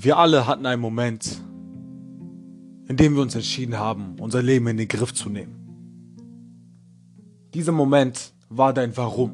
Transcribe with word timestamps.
Wir 0.00 0.16
alle 0.16 0.46
hatten 0.46 0.64
einen 0.64 0.80
Moment, 0.80 1.42
in 2.86 2.96
dem 2.96 3.16
wir 3.16 3.22
uns 3.22 3.34
entschieden 3.34 3.76
haben, 3.78 4.14
unser 4.20 4.40
Leben 4.40 4.68
in 4.68 4.76
den 4.76 4.86
Griff 4.86 5.12
zu 5.12 5.28
nehmen. 5.28 5.56
Dieser 7.52 7.72
Moment 7.72 8.32
war 8.48 8.72
dein 8.72 8.96
Warum. 8.96 9.32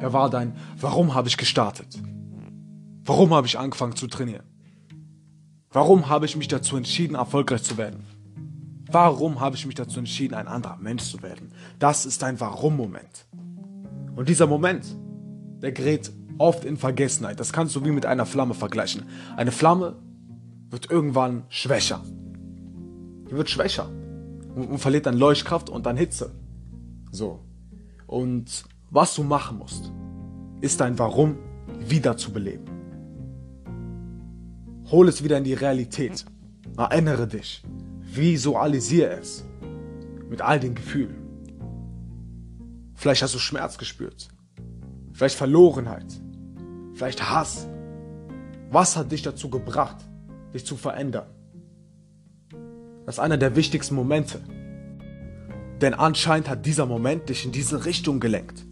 Er 0.00 0.14
war 0.14 0.30
dein 0.30 0.56
Warum 0.80 1.14
habe 1.14 1.28
ich 1.28 1.36
gestartet? 1.36 2.02
Warum 3.04 3.34
habe 3.34 3.46
ich 3.46 3.58
angefangen 3.58 3.96
zu 3.96 4.06
trainieren? 4.06 4.46
Warum 5.70 6.08
habe 6.08 6.24
ich 6.24 6.34
mich 6.38 6.48
dazu 6.48 6.78
entschieden, 6.78 7.16
erfolgreich 7.16 7.62
zu 7.62 7.76
werden? 7.76 8.06
Warum 8.90 9.40
habe 9.40 9.56
ich 9.56 9.66
mich 9.66 9.74
dazu 9.74 9.98
entschieden, 9.98 10.32
ein 10.32 10.48
anderer 10.48 10.78
Mensch 10.78 11.02
zu 11.02 11.22
werden? 11.22 11.52
Das 11.78 12.06
ist 12.06 12.24
ein 12.24 12.40
Warum-Moment. 12.40 13.26
Und 14.16 14.30
dieser 14.30 14.46
Moment, 14.46 14.86
der 15.60 15.72
gerät 15.72 16.10
oft 16.40 16.64
in 16.64 16.78
Vergessenheit. 16.78 17.38
Das 17.38 17.52
kannst 17.52 17.76
du 17.76 17.84
wie 17.84 17.90
mit 17.90 18.06
einer 18.06 18.24
Flamme 18.24 18.54
vergleichen. 18.54 19.04
Eine 19.36 19.52
Flamme 19.52 19.96
wird 20.70 20.90
irgendwann 20.90 21.44
schwächer. 21.48 22.02
Die 23.28 23.36
wird 23.36 23.50
schwächer 23.50 23.90
und, 24.54 24.78
verliert 24.78 25.06
dann 25.06 25.18
Leuchtkraft 25.18 25.68
und 25.68 25.84
dann 25.84 25.98
Hitze. 25.98 26.32
So. 27.12 27.40
Und 28.06 28.64
was 28.90 29.14
du 29.14 29.22
machen 29.22 29.58
musst, 29.58 29.92
ist 30.62 30.80
dein 30.80 30.98
Warum 30.98 31.36
wieder 31.78 32.16
zu 32.16 32.32
beleben. 32.32 32.64
Hol 34.90 35.08
es 35.08 35.22
wieder 35.22 35.36
in 35.36 35.44
die 35.44 35.54
Realität. 35.54 36.24
Erinnere 36.76 37.28
dich. 37.28 37.62
Visualisiere 38.00 39.10
es. 39.10 39.44
Mit 40.28 40.40
all 40.40 40.58
den 40.58 40.74
Gefühlen. 40.74 41.16
Vielleicht 42.94 43.22
hast 43.22 43.34
du 43.34 43.38
Schmerz 43.38 43.76
gespürt. 43.76 44.28
Vielleicht 45.12 45.36
Verlorenheit 45.36 46.20
vielleicht 47.00 47.30
Hass. 47.30 47.66
Was 48.70 48.94
hat 48.94 49.10
dich 49.10 49.22
dazu 49.22 49.48
gebracht, 49.48 49.96
dich 50.52 50.66
zu 50.66 50.76
verändern? 50.76 51.24
Das 53.06 53.14
ist 53.14 53.18
einer 53.20 53.38
der 53.38 53.56
wichtigsten 53.56 53.94
Momente. 53.94 54.38
Denn 55.80 55.94
anscheinend 55.94 56.50
hat 56.50 56.66
dieser 56.66 56.84
Moment 56.84 57.30
dich 57.30 57.46
in 57.46 57.52
diese 57.52 57.86
Richtung 57.86 58.20
gelenkt. 58.20 58.66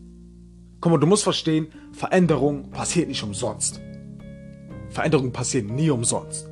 Guck 0.82 0.92
mal, 0.92 0.98
du 0.98 1.06
musst 1.06 1.22
verstehen, 1.22 1.68
Veränderung 1.92 2.70
passiert 2.70 3.08
nicht 3.08 3.22
umsonst. 3.22 3.80
Veränderung 4.90 5.32
passiert 5.32 5.70
nie 5.70 5.88
umsonst. 5.88 6.50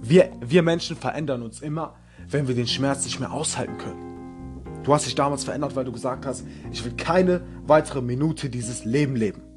Wir, 0.00 0.30
wir 0.40 0.62
Menschen 0.62 0.96
verändern 0.96 1.42
uns 1.42 1.60
immer, 1.60 1.96
wenn 2.28 2.46
wir 2.46 2.54
den 2.54 2.68
Schmerz 2.68 3.04
nicht 3.04 3.18
mehr 3.18 3.32
aushalten 3.32 3.78
können. 3.78 4.82
Du 4.84 4.94
hast 4.94 5.06
dich 5.06 5.16
damals 5.16 5.42
verändert, 5.42 5.74
weil 5.74 5.84
du 5.84 5.92
gesagt 5.92 6.24
hast, 6.24 6.44
ich 6.70 6.84
will 6.84 6.92
keine 6.92 7.42
weitere 7.66 8.00
Minute 8.00 8.48
dieses 8.48 8.84
Leben 8.84 9.16
leben. 9.16 9.49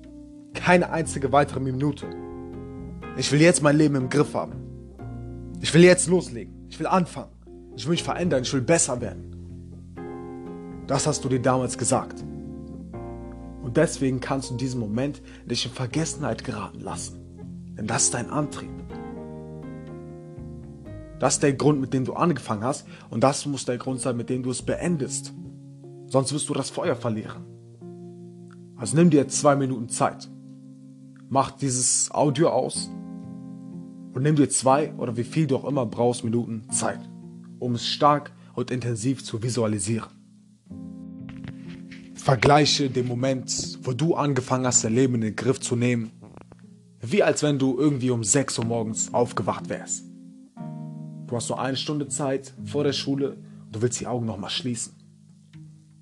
Keine 0.54 0.92
einzige 0.92 1.32
weitere 1.32 1.60
Minute. 1.60 2.08
Ich 3.18 3.32
will 3.32 3.42
jetzt 3.42 3.62
mein 3.62 3.78
Leben 3.78 3.96
im 3.96 4.10
Griff 4.10 4.34
haben. 4.34 4.54
Ich 5.62 5.74
will 5.74 5.84
jetzt 5.84 6.08
loslegen. 6.08 6.68
Ich 6.70 6.80
will 6.80 6.88
anfangen. 6.88 7.32
Ich 7.76 7.86
will 7.86 7.92
mich 7.92 8.04
verändern. 8.04 8.44
Ich 8.44 8.54
will 8.54 8.62
besser 8.62 9.02
werden. 9.02 9.30
Das 10.88 11.08
hast 11.08 11.24
du 11.24 11.30
dir 11.30 11.42
damals 11.42 11.78
gesagt. 11.78 12.24
Und 13.62 13.78
deswegen 13.78 14.20
kannst 14.20 14.50
du 14.50 14.56
in 14.56 14.58
diesem 14.58 14.80
Moment 14.80 15.22
dich 15.46 15.66
in 15.66 15.72
Vergessenheit 15.72 16.44
geraten 16.44 16.82
lassen. 16.82 17.20
Denn 17.78 17.88
das 17.88 18.04
ist 18.04 18.14
dein 18.14 18.30
Antrieb. 18.30 18.70
Das 21.20 21.36
ist 21.36 21.44
der 21.44 21.54
Grund, 21.54 21.80
mit 21.80 21.94
dem 21.94 22.04
du 22.04 22.14
angefangen 22.14 22.64
hast. 22.64 22.86
Und 23.10 23.24
das 23.24 23.46
muss 23.46 23.66
der 23.66 23.78
Grund 23.78 24.02
sein, 24.02 24.18
mit 24.18 24.30
dem 24.30 24.44
du 24.44 24.52
es 24.52 24.62
beendest. 24.62 25.34
Sonst 26.08 26.34
wirst 26.34 26.50
du 26.50 26.54
das 26.54 26.70
Feuer 26.70 26.96
verlieren. 26.96 27.46
Also 28.76 28.98
nimm 28.98 29.10
dir 29.10 29.28
zwei 29.30 29.56
Minuten 29.56 29.88
Zeit 29.88 30.30
mach 31.34 31.50
dieses 31.50 32.12
Audio 32.12 32.50
aus 32.50 32.92
und 34.14 34.22
nimm 34.22 34.36
dir 34.36 34.50
zwei 34.50 34.94
oder 34.94 35.18
wie 35.18 35.24
viel 35.24 35.48
du 35.48 35.58
auch 35.58 35.66
immer 35.66 35.84
brauchst 35.84 36.24
Minuten 36.24 36.70
Zeit, 36.70 37.00
um 37.58 37.74
es 37.74 37.88
stark 37.88 38.32
und 38.54 38.70
intensiv 38.70 39.24
zu 39.24 39.42
visualisieren. 39.42 40.12
Vergleiche 42.14 42.92
den 42.92 43.08
Moment, 43.08 43.80
wo 43.82 43.94
du 43.94 44.14
angefangen 44.14 44.68
hast, 44.68 44.84
dein 44.84 44.94
Leben 44.94 45.16
in 45.16 45.22
den 45.22 45.36
Griff 45.36 45.60
zu 45.60 45.76
nehmen, 45.76 46.12
wie 47.02 47.24
als 47.24 47.42
wenn 47.42 47.58
du 47.58 47.80
irgendwie 47.80 48.12
um 48.12 48.24
6 48.24 48.60
Uhr 48.60 48.66
morgens 48.66 49.12
aufgewacht 49.12 49.70
wärst. 49.70 50.06
Du 51.26 51.36
hast 51.36 51.50
nur 51.50 51.60
eine 51.60 51.78
Stunde 51.78 52.08
Zeit 52.10 52.54
vor 52.64 52.84
der 52.84 52.94
Schule 52.94 53.38
und 53.66 53.76
du 53.76 53.82
willst 53.82 54.00
die 54.00 54.06
Augen 54.06 54.28
nochmal 54.28 54.52
schließen. 54.52 54.94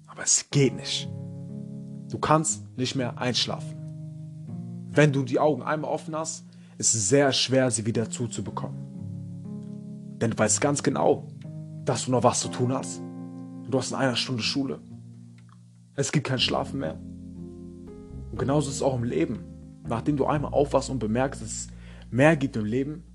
Aber 0.08 0.24
es 0.24 0.50
geht 0.52 0.76
nicht. 0.76 1.10
Du 2.10 2.20
kannst 2.20 2.66
nicht 2.78 2.98
mehr 2.98 3.18
einschlafen. 3.18 3.81
Wenn 4.94 5.14
du 5.14 5.24
die 5.24 5.40
Augen 5.40 5.64
einmal 5.64 5.90
offen 5.90 6.14
hast, 6.16 6.46
ist 6.78 6.94
es 6.94 7.08
sehr 7.08 7.32
schwer, 7.32 7.72
sie 7.72 7.86
wieder 7.86 8.10
zuzubekommen. 8.10 8.78
Denn 10.18 10.32
du 10.32 10.38
weißt 10.38 10.60
ganz 10.60 10.84
genau, 10.84 11.30
dass 11.86 12.06
du 12.06 12.12
noch 12.12 12.24
was 12.24 12.42
zu 12.42 12.50
tun 12.50 12.74
hast. 12.74 13.02
Du 13.70 13.78
hast 13.78 13.92
in 13.92 13.98
einer 13.98 14.18
Stunde 14.18 14.44
Schule. 14.44 14.80
Es 15.96 16.12
gibt 16.12 16.28
kein 16.28 16.40
Schlafen 16.40 16.82
mehr. 16.82 17.00
Und 18.32 18.38
genauso 18.38 18.70
ist 18.70 18.76
es 18.76 18.82
auch 18.82 18.96
im 18.96 19.06
Leben. 19.06 19.46
Nachdem 19.88 20.18
du 20.18 20.26
einmal 20.26 20.52
aufwachst 20.52 20.90
und 20.90 21.00
bemerkst, 21.00 21.42
dass 21.42 21.50
es 21.50 21.68
mehr 22.10 22.36
gibt 22.36 22.58
im 22.58 22.66
Leben, 22.66 23.06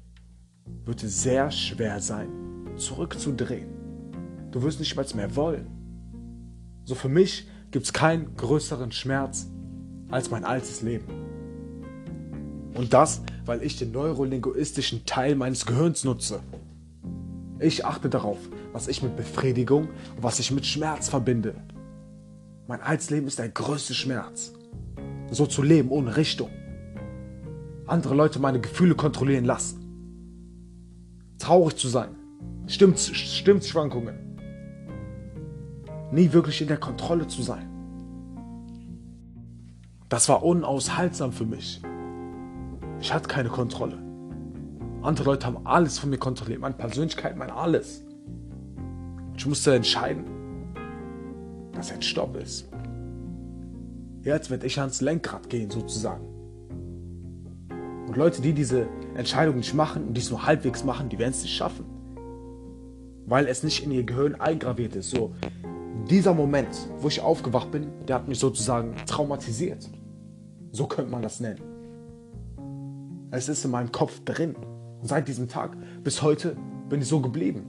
wird 0.86 1.02
es 1.02 1.22
sehr 1.22 1.50
schwer 1.50 2.00
sein, 2.00 2.28
zurückzudrehen. 2.76 3.68
Du 4.50 4.62
wirst 4.62 4.80
nicht 4.80 5.14
mehr 5.14 5.36
wollen. 5.36 5.66
So 6.84 6.94
für 6.94 7.10
mich 7.10 7.46
gibt 7.70 7.84
es 7.84 7.92
keinen 7.92 8.34
größeren 8.34 8.92
Schmerz 8.92 9.50
als 10.10 10.30
mein 10.30 10.44
altes 10.44 10.80
Leben. 10.80 11.25
Und 12.76 12.92
das, 12.92 13.22
weil 13.46 13.62
ich 13.62 13.78
den 13.78 13.92
neurolinguistischen 13.92 15.06
Teil 15.06 15.34
meines 15.34 15.64
Gehirns 15.64 16.04
nutze. 16.04 16.40
Ich 17.58 17.86
achte 17.86 18.10
darauf, 18.10 18.38
was 18.72 18.86
ich 18.86 19.02
mit 19.02 19.16
Befriedigung 19.16 19.88
und 20.16 20.22
was 20.22 20.38
ich 20.38 20.50
mit 20.50 20.66
Schmerz 20.66 21.08
verbinde. 21.08 21.54
Mein 22.68 22.82
Alsleben 22.82 23.26
ist 23.26 23.38
der 23.38 23.48
größte 23.48 23.94
Schmerz. 23.94 24.52
So 25.30 25.46
zu 25.46 25.62
leben 25.62 25.88
ohne 25.88 26.16
Richtung. 26.16 26.50
Andere 27.86 28.14
Leute 28.14 28.40
meine 28.40 28.60
Gefühle 28.60 28.94
kontrollieren 28.94 29.46
lassen. 29.46 29.80
Traurig 31.38 31.76
zu 31.76 31.88
sein. 31.88 32.10
Stimmt, 32.66 32.98
Stimmschwankungen. 32.98 34.38
Nie 36.12 36.32
wirklich 36.32 36.60
in 36.60 36.68
der 36.68 36.78
Kontrolle 36.78 37.26
zu 37.26 37.42
sein. 37.42 37.70
Das 40.08 40.28
war 40.28 40.42
unaushaltsam 40.42 41.32
für 41.32 41.46
mich. 41.46 41.80
Ich 43.06 43.14
hatte 43.14 43.28
keine 43.28 43.48
Kontrolle. 43.48 43.98
Andere 45.00 45.26
Leute 45.26 45.46
haben 45.46 45.64
alles 45.64 45.96
von 45.96 46.10
mir 46.10 46.18
kontrolliert, 46.18 46.58
meine 46.58 46.74
Persönlichkeit, 46.74 47.36
mein 47.36 47.52
alles. 47.52 48.02
Ich 49.36 49.46
musste 49.46 49.76
entscheiden, 49.76 50.24
dass 51.72 51.92
ein 51.92 52.02
Stopp 52.02 52.34
ist. 52.34 52.68
Jetzt 54.22 54.50
werde 54.50 54.66
ich 54.66 54.80
ans 54.80 55.02
Lenkrad 55.02 55.48
gehen, 55.48 55.70
sozusagen. 55.70 56.26
Und 58.08 58.16
Leute, 58.16 58.42
die 58.42 58.52
diese 58.52 58.88
Entscheidung 59.14 59.58
nicht 59.58 59.72
machen 59.72 60.08
und 60.08 60.14
dies 60.14 60.30
nur 60.30 60.44
halbwegs 60.44 60.82
machen, 60.82 61.08
die 61.08 61.20
werden 61.20 61.30
es 61.30 61.42
nicht 61.42 61.54
schaffen. 61.54 61.84
Weil 63.24 63.46
es 63.46 63.62
nicht 63.62 63.84
in 63.84 63.92
ihr 63.92 64.02
Gehirn 64.02 64.34
eingraviert 64.34 64.96
ist. 64.96 65.10
So, 65.10 65.32
dieser 66.10 66.34
Moment, 66.34 66.76
wo 66.98 67.06
ich 67.06 67.20
aufgewacht 67.20 67.70
bin, 67.70 67.86
der 68.08 68.16
hat 68.16 68.26
mich 68.26 68.40
sozusagen 68.40 68.96
traumatisiert. 69.06 69.88
So 70.72 70.88
könnte 70.88 71.12
man 71.12 71.22
das 71.22 71.38
nennen. 71.38 71.75
Es 73.36 73.50
ist 73.50 73.66
in 73.66 73.70
meinem 73.70 73.92
Kopf 73.92 74.24
drin. 74.24 74.56
Und 74.56 75.08
seit 75.08 75.28
diesem 75.28 75.46
Tag 75.46 75.76
bis 76.02 76.22
heute 76.22 76.56
bin 76.88 77.02
ich 77.02 77.08
so 77.08 77.20
geblieben. 77.20 77.66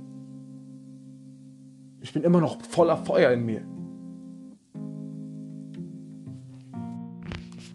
Ich 2.00 2.13
bin 2.13 2.23
immer 2.23 2.39
noch 2.39 2.61
voller 2.61 2.95
Feuer 2.95 3.31
in 3.33 3.45
mir. 3.45 3.67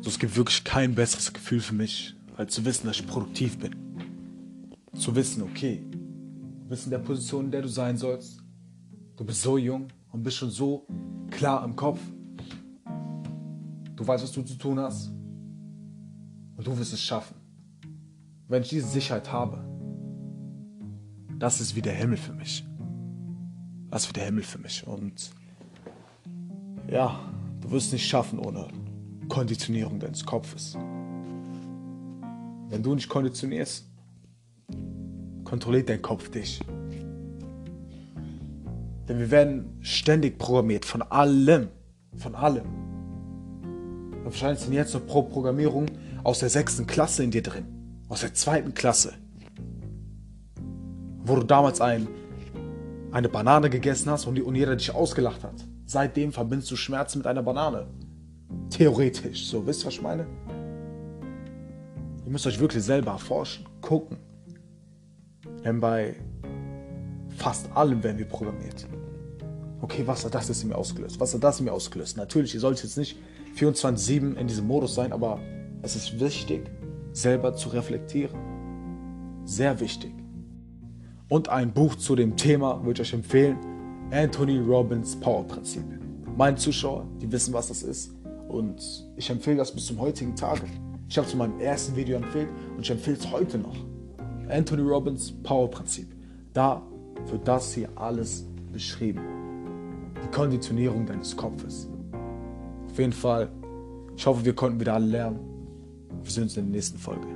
So, 0.01 0.09
es 0.09 0.19
gibt 0.19 0.35
wirklich 0.37 0.65
kein 0.65 0.95
besseres 0.95 1.35
Gefühl 1.35 1.61
für 1.61 1.75
mich, 1.75 2.17
als 2.39 2.55
zu 2.55 2.65
wissen, 2.65 2.87
dass 2.87 2.99
ich 2.99 3.07
produktiv 3.07 3.59
bin. 3.59 3.77
Zu 4.95 5.15
wissen, 5.15 5.43
okay, 5.43 5.85
du 5.91 6.69
bist 6.71 6.87
in 6.87 6.93
der 6.93 6.99
Position, 6.99 7.45
in 7.45 7.51
der 7.51 7.61
du 7.61 7.69
sein 7.69 7.99
sollst. 7.99 8.43
Du 9.17 9.25
bist 9.25 9.43
so 9.43 9.59
jung 9.59 9.89
und 10.13 10.23
bist 10.23 10.39
schon 10.39 10.51
so 10.51 10.87
klar 11.31 11.63
im 11.63 11.77
Kopf. 11.77 12.01
Du 13.97 14.07
weißt, 14.07 14.25
was 14.25 14.33
du 14.33 14.41
zu 14.41 14.55
tun 14.55 14.79
hast. 14.79 15.09
Und 16.57 16.67
du 16.67 16.79
wirst 16.79 16.95
es 16.95 17.03
schaffen 17.03 17.42
wenn 18.49 18.63
ich 18.63 18.69
diese 18.69 18.89
Sicherheit 18.89 19.33
habe, 19.33 19.65
das 21.39 21.61
ist 21.61 21.75
wie 21.75 21.83
der 21.83 21.95
Himmel 21.95 22.17
für 22.17 22.33
mich. 22.33 22.65
Das 23.91 24.05
ist 24.05 24.09
wie 24.11 24.13
der 24.13 24.25
Himmel 24.27 24.43
für 24.43 24.59
mich. 24.59 24.87
Und 24.87 25.33
ja, 26.89 27.19
du 27.61 27.71
wirst 27.71 27.89
es 27.89 27.93
nicht 27.95 28.07
schaffen 28.07 28.39
ohne 28.39 28.69
Konditionierung 29.29 29.99
deines 29.99 30.25
Kopfes. 30.25 30.75
Wenn 32.69 32.83
du 32.83 32.95
nicht 32.95 33.09
konditionierst, 33.09 33.87
kontrolliert 35.45 35.89
dein 35.89 36.01
Kopf 36.01 36.31
dich. 36.31 36.61
Denn 39.09 39.19
wir 39.19 39.31
werden 39.31 39.77
ständig 39.81 40.39
programmiert 40.39 40.85
von 40.85 41.03
allem. 41.03 41.69
Von 42.17 42.35
allem. 42.35 42.67
Und 44.15 44.25
wahrscheinlich 44.25 44.61
sind 44.61 44.73
jetzt 44.75 44.95
noch 44.95 45.07
Pro 45.07 45.23
Programmierung 45.23 45.87
aus 46.23 46.39
der 46.39 46.51
sechsten 46.51 46.87
Klasse 46.87 47.25
in 47.25 47.31
dir 47.31 47.43
drin. 47.43 47.82
Aus 48.13 48.21
der 48.21 48.35
zweiten 48.35 48.75
Klasse, 48.75 49.15
wo 51.25 51.35
du 51.35 51.45
damals 51.45 51.81
ein, 51.81 52.07
eine 53.11 53.31
Banane 53.31 53.71
gegessen 53.71 54.11
hast 54.11 54.27
und, 54.27 54.35
die, 54.35 54.43
und 54.43 54.55
jeder 54.55 54.77
dich 54.77 54.95
ausgelacht 54.95 55.43
hat. 55.43 55.55
Seitdem 55.87 56.31
verbindest 56.31 56.71
du 56.71 56.77
Schmerzen 56.77 57.19
mit 57.21 57.27
einer 57.27 57.43
Banane. 57.43 57.87
Theoretisch, 58.69 59.47
so, 59.47 59.67
wisst 59.67 59.85
ihr, 59.85 59.87
was 59.87 59.95
ich 59.95 60.03
meine? 60.03 60.27
Ihr 62.27 62.31
müsst 62.31 62.47
euch 62.47 62.61
wirklich 62.61 62.85
selber 62.85 63.13
erforschen, 63.13 63.65
gucken. 63.81 64.19
Denn 65.65 65.81
bei 65.81 66.15
fast 67.39 67.75
allem 67.75 68.03
werden 68.03 68.19
wir 68.19 68.29
programmiert. 68.29 68.87
Okay, 69.81 70.03
was 70.07 70.23
hat 70.23 70.35
das 70.35 70.49
jetzt 70.49 70.63
in 70.65 70.69
mir 70.69 70.77
ausgelöst? 70.77 71.19
Was 71.19 71.33
hat 71.33 71.43
das 71.43 71.61
in 71.61 71.65
mir 71.65 71.73
ausgelöst? 71.73 72.19
Natürlich, 72.19 72.53
ihr 72.53 72.61
solltet 72.61 72.85
jetzt 72.85 72.99
nicht 72.99 73.17
24-7 73.57 74.35
in 74.37 74.47
diesem 74.47 74.67
Modus 74.67 74.95
sein, 74.95 75.15
aber 75.15 75.41
es 75.81 75.97
ist 75.97 76.21
wichtig, 76.21 76.71
selber 77.13 77.55
zu 77.55 77.71
reflektieren. 77.71 78.39
Sehr 79.45 79.81
wichtig. 79.81 80.13
Und 81.29 81.49
ein 81.49 81.73
Buch 81.73 81.95
zu 81.97 82.15
dem 82.15 82.37
Thema 82.37 82.85
würde 82.85 83.03
ich 83.03 83.09
euch 83.09 83.15
empfehlen: 83.15 83.59
Anthony 84.11 84.59
Robbins 84.59 85.17
Power 85.17 85.47
Prinzip. 85.47 85.85
Meine 86.37 86.57
Zuschauer, 86.57 87.07
die 87.21 87.31
wissen, 87.31 87.53
was 87.55 87.69
das 87.69 87.83
ist. 87.83 88.15
Und 88.49 89.07
ich 89.17 89.31
empfehle 89.31 89.57
das 89.57 89.73
bis 89.73 89.87
zum 89.87 90.01
heutigen 90.01 90.37
Tage. 90.37 90.63
Ich 91.09 91.17
habe 91.17 91.27
es 91.27 91.33
in 91.33 91.39
meinem 91.39 91.59
ersten 91.61 91.97
Video 91.97 92.17
empfehlt 92.17 92.49
und 92.77 92.83
ich 92.83 92.91
empfehle 92.91 93.17
es 93.17 93.31
heute 93.31 93.59
noch. 93.59 93.77
Anthony 94.49 94.83
Robbins 94.83 95.33
Power 95.43 95.71
Prinzip. 95.71 96.09
Da 96.53 96.83
wird 97.27 97.47
das 97.47 97.73
hier 97.73 97.89
alles 97.95 98.47
beschrieben. 98.73 99.21
Die 100.23 100.31
Konditionierung 100.31 101.07
deines 101.07 101.37
Kopfes. 101.37 101.89
Auf 102.91 102.99
jeden 102.99 103.13
Fall, 103.13 103.51
ich 104.17 104.27
hoffe, 104.27 104.45
wir 104.45 104.55
konnten 104.55 104.81
wieder 104.81 104.95
alle 104.95 105.07
lernen. 105.07 105.52
Wir 106.23 106.31
sehen 106.31 106.45
uns 106.45 106.57
in 106.57 106.67
der 106.67 106.73
nächsten 106.73 106.99
Folge. 106.99 107.27